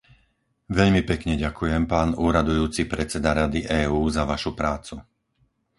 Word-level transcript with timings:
Veľmi 0.77 1.01
pekne 1.11 1.33
ďakujem, 1.45 1.83
pán 1.93 2.09
úradujúci 2.27 2.81
predseda 2.93 3.31
Rady 3.39 3.61
EÚ 3.81 4.01
za 4.15 4.23
vašu 4.31 4.51
prácu. 4.59 4.95